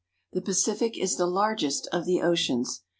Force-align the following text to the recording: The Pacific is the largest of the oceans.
The 0.33 0.41
Pacific 0.41 0.97
is 0.99 1.17
the 1.17 1.27
largest 1.27 1.87
of 1.91 2.05
the 2.07 2.23
oceans. 2.23 2.81